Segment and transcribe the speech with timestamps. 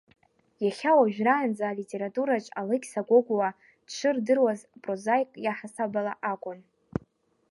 [0.65, 3.49] Иахьа уажәраанӡа алитератураҿ Алықьса Гогәуа
[3.87, 6.59] дшырдыруаз прозаикк иаҳасабала акәын.